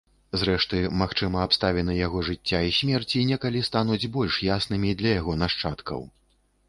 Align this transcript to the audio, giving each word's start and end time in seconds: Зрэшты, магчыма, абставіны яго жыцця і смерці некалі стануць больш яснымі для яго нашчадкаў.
Зрэшты, 0.43 0.77
магчыма, 1.01 1.43
абставіны 1.47 1.97
яго 1.99 2.23
жыцця 2.29 2.61
і 2.69 2.73
смерці 2.79 3.21
некалі 3.33 3.63
стануць 3.71 4.01
больш 4.17 4.41
яснымі 4.51 4.97
для 5.03 5.11
яго 5.19 5.41
нашчадкаў. 5.43 6.01